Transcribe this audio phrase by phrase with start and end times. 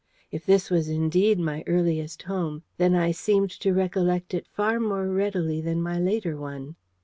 [0.31, 5.07] If this was indeed my earliest home, then I seemed to recollect it far more
[5.07, 6.75] readily than my later one.